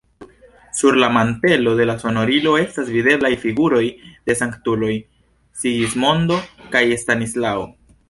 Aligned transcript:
Sur 0.73 0.95
la 1.03 1.09
mantelo 1.17 1.73
de 1.81 1.85
la 1.89 1.95
sonorilo 2.05 2.55
estas 2.61 2.89
videblaj 2.95 3.33
figuroj 3.45 3.83
de 4.31 4.39
sanktuloj: 4.43 4.93
Sigismondo 5.63 6.43
kaj 6.77 6.87
Stanislao. 7.07 7.75